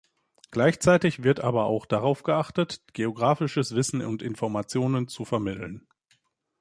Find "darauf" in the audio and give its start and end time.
1.85-2.23